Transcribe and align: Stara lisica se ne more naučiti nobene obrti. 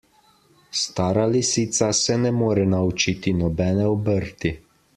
Stara 0.83 1.25
lisica 1.33 1.89
se 1.99 2.17
ne 2.23 2.31
more 2.39 2.65
naučiti 2.73 3.35
nobene 3.43 3.87
obrti. 3.93 4.57